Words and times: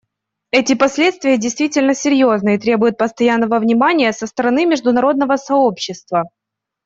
Эти 0.49 0.73
последствия 0.73 1.37
действительно 1.37 1.93
серьезны 1.93 2.55
и 2.55 2.57
требуют 2.57 2.97
постоянного 2.97 3.59
внимания 3.59 4.11
со 4.13 4.25
стороны 4.25 4.65
международного 4.65 5.35
сообщества. 5.37 6.23